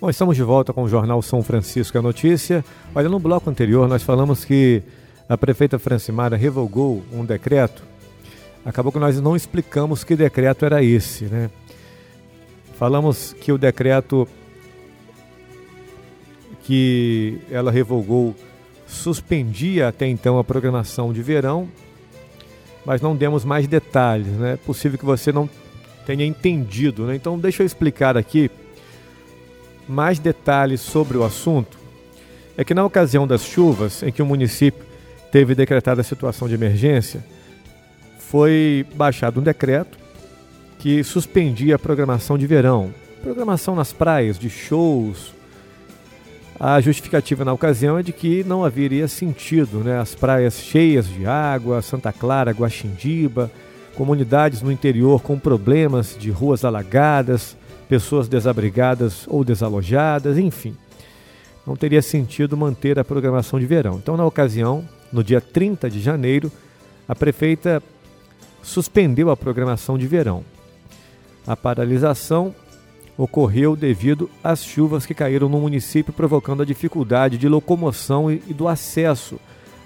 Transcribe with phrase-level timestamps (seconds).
[0.00, 2.64] Bom, estamos de volta com o Jornal São Francisco a Notícia.
[2.94, 4.80] Olha, no bloco anterior nós falamos que
[5.28, 7.82] a prefeita Francimara revogou um decreto.
[8.64, 11.50] Acabou que nós não explicamos que decreto era esse, né?
[12.78, 14.28] Falamos que o decreto
[16.62, 18.36] que ela revogou
[18.86, 21.68] suspendia até então a programação de verão,
[22.86, 24.52] mas não demos mais detalhes, né?
[24.52, 25.50] É possível que você não
[26.06, 27.16] tenha entendido, né?
[27.16, 28.48] Então deixa eu explicar aqui
[29.88, 31.78] mais detalhes sobre o assunto.
[32.56, 34.84] É que na ocasião das chuvas em que o município
[35.30, 37.24] teve decretada a situação de emergência,
[38.18, 39.98] foi baixado um decreto
[40.78, 45.32] que suspendia a programação de verão, programação nas praias, de shows,
[46.60, 50.00] a justificativa na ocasião é de que não haveria sentido, né?
[50.00, 53.48] As praias cheias de água, Santa Clara, Guaxindiba,
[53.94, 57.56] comunidades no interior com problemas de ruas alagadas,
[57.88, 60.76] pessoas desabrigadas ou desalojadas, enfim.
[61.66, 63.96] Não teria sentido manter a programação de verão.
[63.96, 66.50] Então, na ocasião, no dia 30 de janeiro,
[67.08, 67.82] a prefeita
[68.62, 70.44] suspendeu a programação de verão.
[71.46, 72.54] A paralisação
[73.16, 78.68] ocorreu devido às chuvas que caíram no município, provocando a dificuldade de locomoção e do
[78.68, 79.40] acesso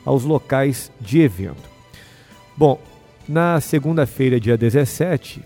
[0.04, 1.70] aos locais de evento.
[2.56, 2.78] Bom,
[3.28, 5.42] na segunda-feira, dia 17,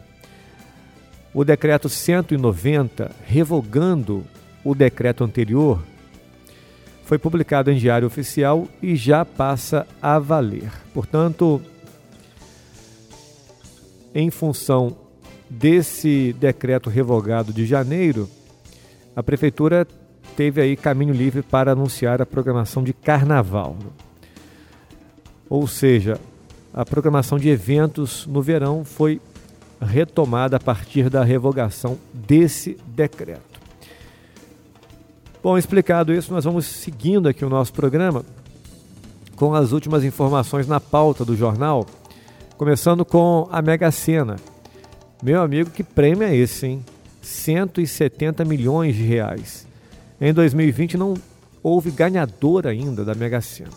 [1.37, 4.25] o decreto 190, revogando
[4.65, 5.85] o decreto anterior,
[7.05, 10.73] foi publicado em Diário Oficial e já passa a valer.
[10.95, 11.61] Portanto,
[14.15, 14.97] em função
[15.51, 18.31] desse decreto revogado de janeiro,
[19.15, 19.87] a prefeitura
[20.39, 23.77] teve aí caminho livre para anunciar a programação de carnaval.
[25.51, 26.19] Ou seja,
[26.73, 29.21] a programação de eventos no verão foi
[29.81, 33.61] retomada a partir da revogação desse decreto.
[35.43, 38.25] Bom, explicado isso, nós vamos seguindo aqui o nosso programa
[39.37, 41.87] com as últimas informações na pauta do jornal,
[42.57, 44.37] começando com a Mega Sena.
[45.23, 46.85] Meu amigo, que prêmio é esse, hein?
[47.23, 49.67] 170 milhões de reais.
[50.21, 51.15] Em 2020 não
[51.63, 53.71] houve ganhador ainda da Mega Sena.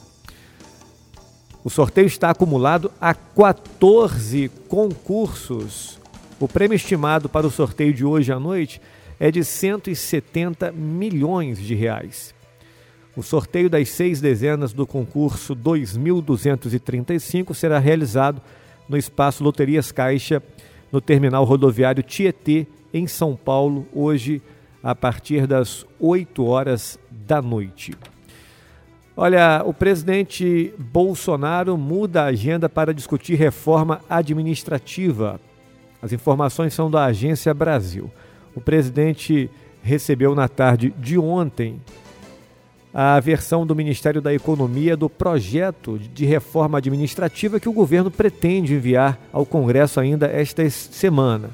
[1.70, 6.00] O sorteio está acumulado a 14 concursos.
[6.40, 8.82] O prêmio estimado para o sorteio de hoje à noite
[9.20, 12.34] é de 170 milhões de reais.
[13.16, 18.42] O sorteio das seis dezenas do concurso 2235 será realizado
[18.90, 20.42] no espaço Loterias Caixa
[20.92, 24.42] no terminal rodoviário Tietê, em São Paulo, hoje
[24.82, 27.94] a partir das 8 horas da noite.
[29.22, 35.42] Olha, o presidente Bolsonaro muda a agenda para discutir reforma administrativa.
[36.02, 38.10] As informações são da Agência Brasil.
[38.56, 39.50] O presidente
[39.84, 41.82] recebeu na tarde de ontem
[42.94, 48.74] a versão do Ministério da Economia do projeto de reforma administrativa que o governo pretende
[48.74, 51.50] enviar ao Congresso ainda esta semana.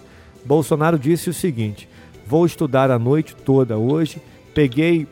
[0.46, 1.90] Bolsonaro disse o seguinte:
[2.28, 4.22] vou estudar a noite toda hoje,
[4.54, 5.08] peguei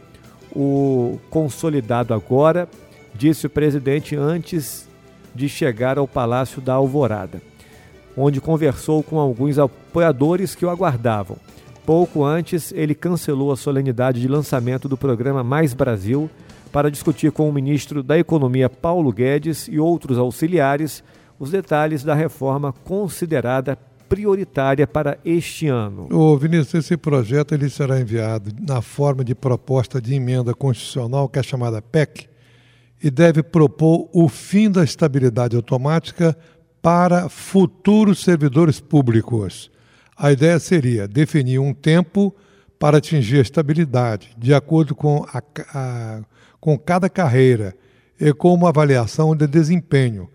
[0.55, 2.67] o consolidado agora,
[3.13, 4.87] disse o presidente antes
[5.33, 7.41] de chegar ao Palácio da Alvorada,
[8.15, 11.37] onde conversou com alguns apoiadores que o aguardavam.
[11.85, 16.29] Pouco antes, ele cancelou a solenidade de lançamento do programa Mais Brasil
[16.71, 21.03] para discutir com o ministro da Economia Paulo Guedes e outros auxiliares
[21.39, 23.77] os detalhes da reforma considerada
[24.13, 26.07] prioritária para este ano.
[26.11, 31.39] Ô Vinícius, esse projeto ele será enviado na forma de proposta de emenda constitucional, que
[31.39, 32.29] é chamada PEC,
[33.03, 36.37] e deve propor o fim da estabilidade automática
[36.79, 39.71] para futuros servidores públicos.
[40.15, 42.35] A ideia seria definir um tempo
[42.77, 45.41] para atingir a estabilidade, de acordo com, a,
[45.73, 46.21] a,
[46.59, 47.75] com cada carreira
[48.21, 50.29] e com uma avaliação de desempenho.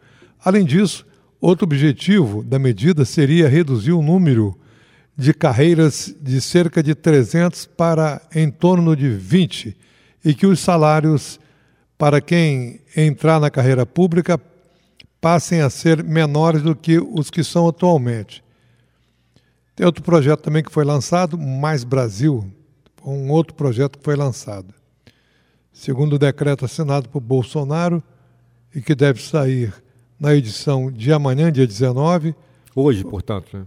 [0.44, 1.06] Além disso,
[1.40, 4.58] outro objetivo da medida seria reduzir o número
[5.16, 9.76] de carreiras de cerca de 300 para em torno de 20
[10.24, 11.40] e que os salários
[11.96, 14.40] para quem entrar na carreira pública
[15.20, 18.44] passem a ser menores do que os que são atualmente.
[19.74, 22.48] Tem outro projeto também que foi lançado, Mais Brasil,
[23.04, 24.72] um outro projeto que foi lançado.
[25.72, 28.02] Segundo o decreto assinado por Bolsonaro
[28.74, 29.72] e que deve sair
[30.18, 32.34] na edição de amanhã, dia 19.
[32.74, 33.66] Hoje, portanto, né?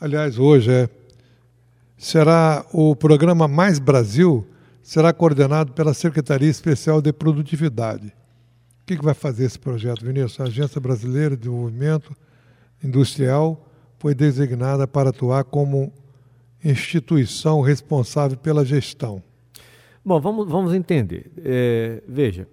[0.00, 0.88] Aliás, hoje é.
[1.96, 4.46] Será o programa Mais Brasil
[4.86, 8.06] será coordenado pela Secretaria Especial de Produtividade.
[8.82, 10.38] O que, que vai fazer esse projeto, Vinícius?
[10.38, 12.14] A Agência Brasileira de Desenvolvimento
[12.84, 13.66] Industrial
[13.98, 15.92] foi designada para atuar como
[16.62, 19.20] instituição responsável pela gestão.
[20.04, 21.32] Bom, vamos, vamos entender.
[21.38, 22.46] É, veja,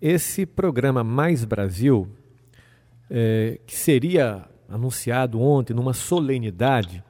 [0.00, 2.08] esse programa Mais Brasil,
[3.10, 7.02] é, que seria anunciado ontem numa solenidade,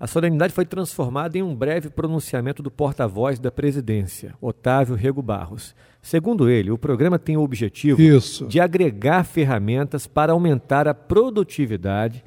[0.00, 5.74] a solenidade foi transformada em um breve pronunciamento do porta-voz da presidência, Otávio Rego Barros.
[6.00, 8.46] Segundo ele, o programa tem o objetivo Isso.
[8.46, 12.24] de agregar ferramentas para aumentar a produtividade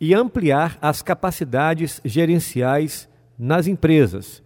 [0.00, 3.06] e ampliar as capacidades gerenciais
[3.38, 4.42] nas empresas.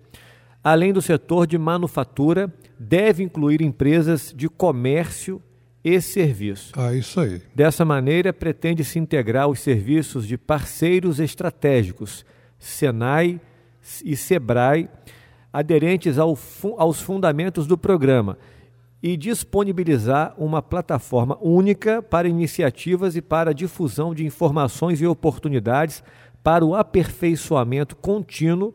[0.65, 5.43] Além do setor de manufatura, deve incluir empresas de comércio
[5.85, 6.73] e serviço.
[6.75, 7.43] Ah, isso aí.
[7.55, 12.25] Dessa maneira, pretende-se integrar os serviços de parceiros estratégicos,
[12.59, 13.39] Senai
[14.03, 14.89] e Sebrae,
[15.53, 16.37] aderentes ao,
[16.79, 18.39] aos fundamentos do programa
[19.03, 26.03] e disponibilizar uma plataforma única para iniciativas e para a difusão de informações e oportunidades
[26.43, 28.73] para o aperfeiçoamento contínuo,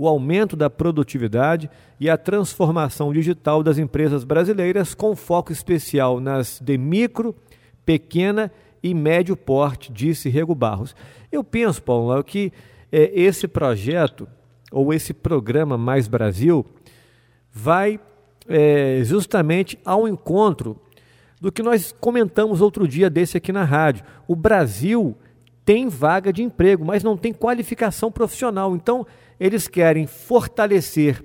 [0.00, 1.68] o aumento da produtividade
[2.00, 7.36] e a transformação digital das empresas brasileiras, com foco especial nas de micro,
[7.84, 8.50] pequena
[8.82, 10.96] e médio porte, disse Rego Barros.
[11.30, 12.50] Eu penso, Paulo, que
[12.90, 14.26] é, esse projeto
[14.72, 16.64] ou esse programa Mais Brasil
[17.52, 18.00] vai
[18.48, 20.80] é, justamente ao encontro
[21.38, 24.02] do que nós comentamos outro dia desse aqui na rádio.
[24.26, 25.14] O Brasil
[25.70, 28.74] tem vaga de emprego, mas não tem qualificação profissional.
[28.74, 29.06] Então,
[29.38, 31.22] eles querem fortalecer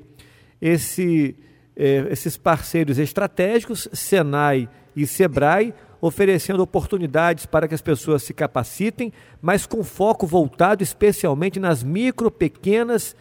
[0.61, 1.35] esse,
[1.75, 9.11] é, esses parceiros estratégicos, Senai e Sebrae, oferecendo oportunidades para que as pessoas se capacitem,
[9.41, 13.15] mas com foco voltado especialmente nas micro, pequenas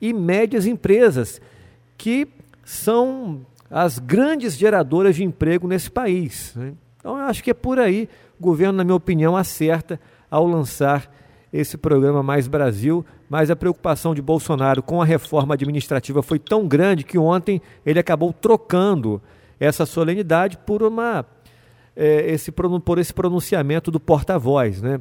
[0.00, 1.40] e médias empresas,
[1.96, 2.28] que
[2.64, 6.52] são as grandes geradoras de emprego nesse país.
[6.54, 6.74] Né?
[6.98, 8.08] Então, eu acho que é por aí.
[8.38, 9.98] O governo, na minha opinião, acerta
[10.30, 11.10] ao lançar
[11.52, 16.66] esse programa Mais Brasil, mas a preocupação de Bolsonaro com a reforma administrativa foi tão
[16.66, 19.20] grande que ontem ele acabou trocando
[19.58, 21.24] essa solenidade por uma
[21.96, 25.00] é, esse por esse pronunciamento do porta-voz, né?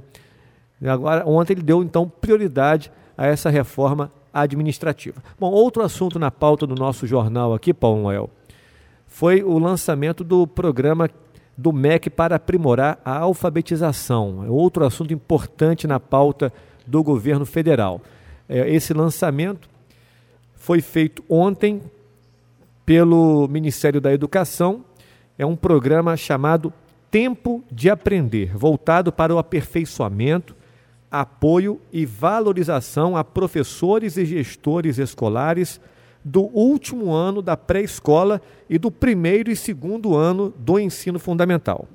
[0.84, 5.22] Agora ontem ele deu então prioridade a essa reforma administrativa.
[5.40, 8.30] Bom, outro assunto na pauta do nosso jornal aqui, Paulo Noel,
[9.08, 11.10] foi o lançamento do programa
[11.58, 14.46] do MEC para aprimorar a alfabetização.
[14.46, 16.54] É outro assunto importante na pauta
[16.86, 18.02] do governo federal.
[18.48, 19.68] É, esse lançamento
[20.56, 21.82] foi feito ontem
[22.86, 24.86] pelo Ministério da Educação.
[25.38, 26.72] É um programa chamado
[27.10, 30.56] Tempo de Aprender, voltado para o aperfeiçoamento
[31.10, 35.80] apoio e valorização a professores e gestores escolares
[36.28, 41.88] do último ano da pré-escola e do primeiro e segundo ano do ensino fundamental.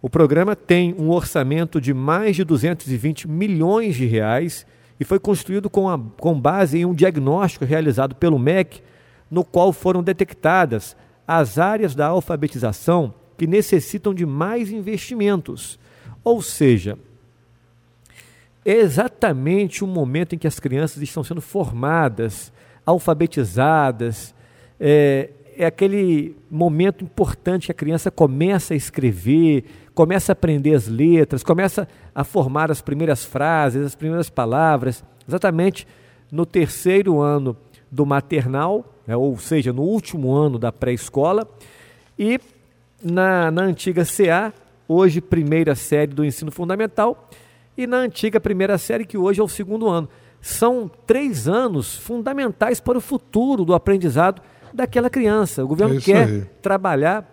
[0.00, 4.64] O programa tem um orçamento de mais de 220 milhões de reais
[5.00, 8.80] e foi construído com, a, com base em um diagnóstico realizado pelo MEC,
[9.28, 10.96] no qual foram detectadas
[11.26, 15.76] as áreas da alfabetização que necessitam de mais investimentos.
[16.22, 16.96] Ou seja,
[18.64, 22.52] é exatamente o momento em que as crianças estão sendo formadas,
[22.84, 24.34] alfabetizadas.
[24.78, 29.64] É, é aquele momento importante que a criança começa a escrever,
[29.94, 35.86] começa a aprender as letras, começa a formar as primeiras frases, as primeiras palavras, exatamente
[36.30, 37.56] no terceiro ano
[37.90, 41.46] do maternal, né, ou seja, no último ano da pré-escola,
[42.18, 42.40] e
[43.02, 44.52] na, na antiga CA,
[44.88, 47.28] hoje primeira série do ensino fundamental,
[47.76, 50.08] e na antiga primeira série, que hoje é o segundo ano.
[50.42, 54.42] São três anos fundamentais para o futuro do aprendizado
[54.74, 55.64] daquela criança.
[55.64, 56.44] O governo é quer aí.
[56.60, 57.24] trabalhar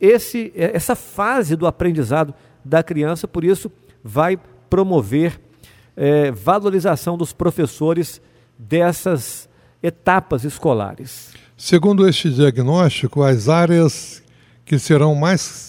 [0.00, 3.70] esse, essa fase do aprendizado da criança, por isso
[4.02, 4.38] vai
[4.70, 5.38] promover
[5.96, 8.20] é, valorização dos professores
[8.58, 9.48] dessas
[9.82, 11.32] etapas escolares.
[11.56, 14.22] Segundo este diagnóstico, as áreas
[14.64, 15.68] que serão mais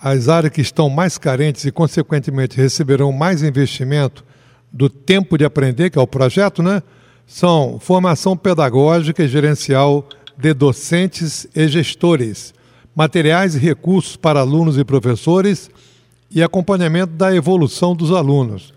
[0.00, 4.24] as áreas que estão mais carentes e, consequentemente, receberão mais investimento
[4.72, 6.82] do tempo de aprender, que é o projeto, né?
[7.26, 12.54] São formação pedagógica e gerencial de docentes e gestores,
[12.94, 15.70] materiais e recursos para alunos e professores
[16.30, 18.72] e acompanhamento da evolução dos alunos.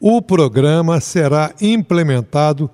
[0.00, 2.70] O programa será implementado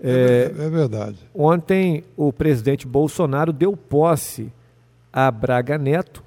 [0.00, 1.18] É, é, é verdade.
[1.34, 4.50] Ontem o presidente Bolsonaro deu posse
[5.12, 6.24] a Braga Neto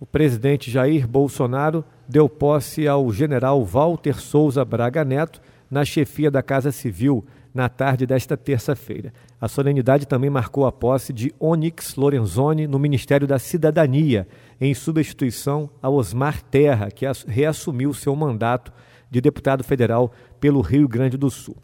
[0.00, 6.42] o presidente Jair Bolsonaro deu posse ao general Walter Souza Braga Neto na chefia da
[6.42, 9.12] Casa Civil na tarde desta terça-feira.
[9.40, 14.28] A solenidade também marcou a posse de Onyx Lorenzoni no Ministério da Cidadania,
[14.60, 18.72] em substituição a Osmar Terra, que reassumiu seu mandato
[19.10, 21.56] de deputado federal pelo Rio Grande do Sul.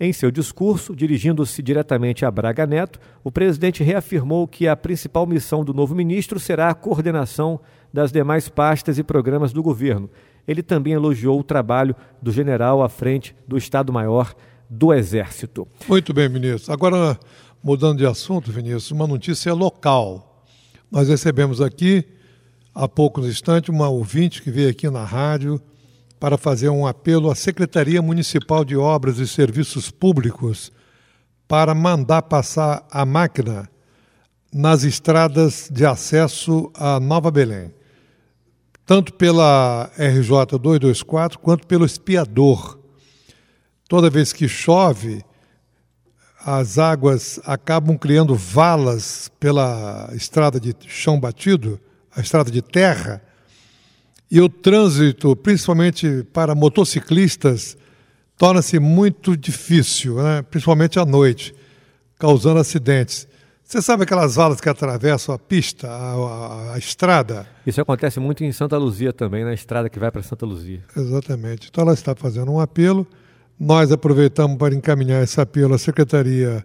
[0.00, 5.64] Em seu discurso, dirigindo-se diretamente a Braga Neto, o presidente reafirmou que a principal missão
[5.64, 7.58] do novo ministro será a coordenação
[7.92, 10.08] das demais pastas e programas do governo.
[10.46, 14.34] Ele também elogiou o trabalho do general à frente do Estado-Maior
[14.68, 15.66] do Exército.
[15.88, 16.72] Muito bem, ministro.
[16.72, 17.18] Agora,
[17.62, 20.44] mudando de assunto, Vinícius, uma notícia local.
[20.90, 22.04] Nós recebemos aqui,
[22.74, 25.60] há poucos instantes, uma ouvinte que veio aqui na rádio
[26.18, 30.72] para fazer um apelo à Secretaria Municipal de Obras e Serviços Públicos
[31.46, 33.68] para mandar passar a máquina
[34.52, 37.72] nas estradas de acesso a Nova Belém,
[38.84, 42.77] tanto pela RJ 224 quanto pelo espiador.
[43.88, 45.24] Toda vez que chove,
[46.44, 51.80] as águas acabam criando valas pela estrada de chão batido,
[52.14, 53.22] a estrada de terra,
[54.30, 57.78] e o trânsito, principalmente para motociclistas,
[58.36, 60.42] torna-se muito difícil, né?
[60.42, 61.54] principalmente à noite,
[62.18, 63.26] causando acidentes.
[63.64, 67.46] Você sabe aquelas valas que atravessam a pista, a, a, a, estrada?
[67.66, 70.82] Isso acontece muito em Santa Luzia também, na estrada que vai para Santa Luzia.
[70.96, 71.68] Exatamente.
[71.70, 73.06] Então ela está fazendo um apelo.
[73.58, 76.64] Nós aproveitamos para encaminhar esse apelo à secretaria.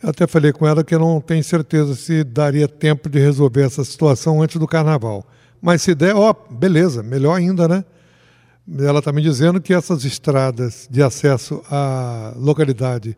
[0.00, 3.62] Eu até falei com ela que eu não tenho certeza se daria tempo de resolver
[3.62, 5.26] essa situação antes do carnaval.
[5.60, 7.84] Mas se der, ó, beleza, melhor ainda, né?
[8.78, 13.16] Ela está me dizendo que essas estradas de acesso à localidade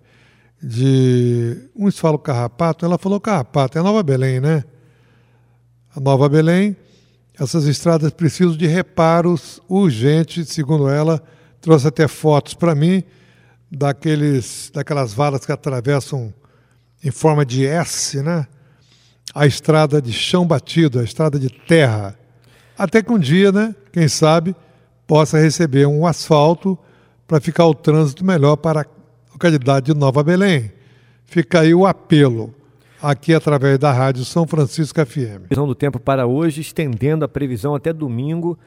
[0.62, 1.68] de.
[1.76, 4.64] Uns falam Carrapato, ela falou Carrapato, é Nova Belém, né?
[5.94, 6.74] A Nova Belém,
[7.38, 11.22] essas estradas precisam de reparos urgentes, segundo ela,
[11.60, 13.02] trouxe até fotos para mim
[13.70, 16.32] daqueles, daquelas valas que atravessam
[17.02, 18.46] em forma de S, né?
[19.34, 22.18] A estrada de chão batido, a estrada de terra
[22.80, 24.56] até que um dia, né, quem sabe,
[25.06, 26.78] possa receber um asfalto
[27.28, 28.86] para ficar o trânsito melhor para a
[29.30, 30.72] localidade de Nova Belém.
[31.26, 32.54] Fica aí o apelo,
[33.02, 35.42] aqui através da Rádio São Francisco FM.
[35.48, 38.58] Previsão do tempo para hoje, estendendo a previsão até domingo.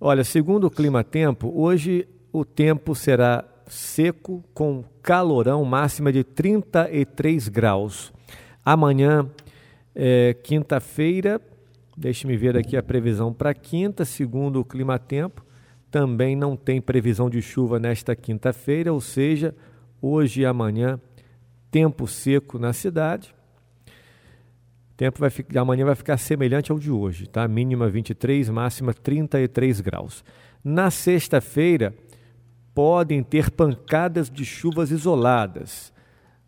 [0.00, 7.48] Olha, segundo o Clima Tempo, hoje o tempo será seco, com calorão máxima de 33
[7.48, 8.12] graus.
[8.64, 9.26] Amanhã,
[9.94, 11.40] é, quinta-feira,
[11.96, 15.44] Deixe-me ver aqui a previsão para quinta, segundo o Clima Tempo.
[15.90, 19.54] Também não tem previsão de chuva nesta quinta-feira, ou seja,
[20.02, 21.00] hoje e amanhã,
[21.70, 23.32] tempo seco na cidade.
[24.96, 27.46] tempo vai ficar, amanhã vai ficar semelhante ao de hoje, tá?
[27.46, 30.24] Mínima 23, máxima 33 graus.
[30.64, 31.94] Na sexta-feira,
[32.74, 35.94] podem ter pancadas de chuvas isoladas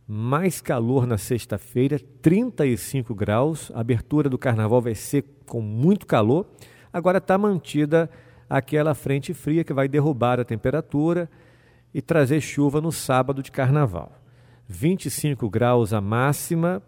[0.07, 3.73] mais calor na sexta-feira, 35 graus.
[3.75, 6.47] A abertura do carnaval vai ser com muito calor.
[6.93, 8.09] Agora está mantida
[8.49, 11.29] aquela frente fria que vai derrubar a temperatura
[11.93, 14.13] e trazer chuva no sábado de carnaval.
[14.69, 16.83] 25 graus a máxima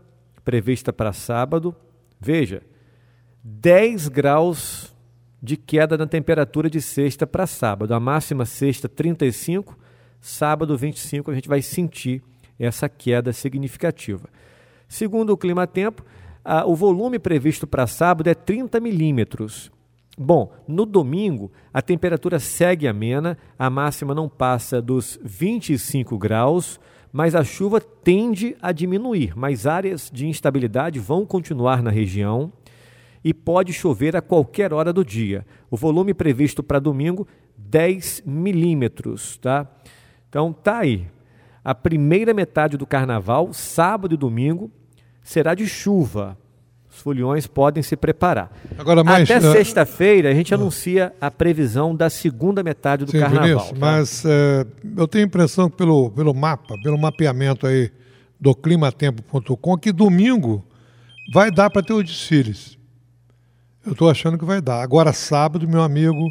[0.45, 1.75] prevista para sábado.
[2.21, 2.63] Veja,
[3.43, 4.95] 10 graus
[5.43, 7.95] de queda na temperatura de sexta para sábado.
[7.95, 9.79] A máxima sexta 35,
[10.21, 12.23] sábado 25 a gente vai sentir
[12.59, 14.29] essa queda significativa.
[14.89, 16.05] Segundo o Clima Tempo,
[16.67, 19.71] o volume previsto para sábado é 30 milímetros.
[20.19, 26.81] Bom, no domingo a temperatura segue amena, a máxima não passa dos 25 graus,
[27.13, 32.53] mas a chuva tende a diminuir, mas áreas de instabilidade vão continuar na região
[33.25, 35.45] e pode chover a qualquer hora do dia.
[35.71, 39.67] O volume previsto para domingo, 10 milímetros, tá?
[40.29, 41.07] Então tá aí,
[41.65, 44.71] a primeira metade do carnaval, sábado e domingo,
[45.23, 46.39] será de chuva.
[46.91, 48.51] Os foliões podem se preparar.
[48.79, 53.11] Agora, mais, Até uh, sexta-feira a gente uh, anuncia a previsão da segunda metade do
[53.11, 53.47] sim, carnaval.
[53.47, 53.79] Vinícius, tá?
[53.79, 57.91] Mas uh, eu tenho a impressão que pelo, pelo mapa, pelo mapeamento aí
[58.41, 60.65] do climatempo.com, que domingo
[61.33, 62.78] vai dar para ter os desfiles.
[63.89, 64.83] Eu estou achando que vai dar.
[64.83, 66.31] Agora, sábado, meu amigo,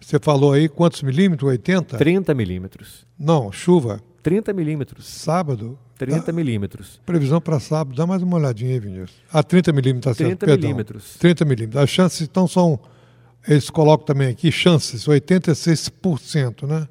[0.00, 1.46] você falou aí quantos milímetros?
[1.46, 1.98] 80?
[1.98, 3.06] 30 milímetros.
[3.18, 4.00] Não, chuva.
[4.22, 5.06] 30 milímetros.
[5.06, 5.78] Sábado?
[5.98, 6.98] 30 milímetros.
[7.04, 9.12] Previsão para sábado, dá mais uma olhadinha aí, Vinícius.
[9.30, 11.16] Ah, 30 milímetros, 30 tá milímetros.
[11.18, 11.82] 30 milímetros.
[11.82, 12.80] As chances então são,
[13.46, 16.88] eles colocam também aqui, chances, 86%, né?